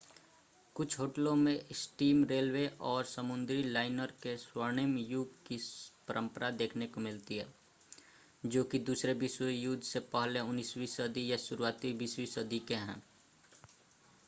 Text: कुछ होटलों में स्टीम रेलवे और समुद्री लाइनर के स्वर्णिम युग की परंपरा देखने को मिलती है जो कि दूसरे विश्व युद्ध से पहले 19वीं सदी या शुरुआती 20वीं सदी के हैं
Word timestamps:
कुछ 0.75 0.97
होटलों 0.99 1.33
में 1.35 1.59
स्टीम 1.71 2.23
रेलवे 2.25 2.65
और 2.81 3.03
समुद्री 3.05 3.61
लाइनर 3.63 4.13
के 4.23 4.35
स्वर्णिम 4.37 4.97
युग 4.97 5.35
की 5.45 5.57
परंपरा 6.07 6.49
देखने 6.51 6.87
को 6.87 7.01
मिलती 7.01 7.37
है 7.37 7.45
जो 8.43 8.63
कि 8.63 8.79
दूसरे 8.79 9.13
विश्व 9.13 9.45
युद्ध 9.45 9.81
से 9.83 9.99
पहले 10.13 10.39
19वीं 10.39 10.87
सदी 10.87 11.31
या 11.31 11.37
शुरुआती 11.37 11.93
20वीं 11.97 12.25
सदी 12.25 12.59
के 12.59 12.75
हैं 12.75 13.01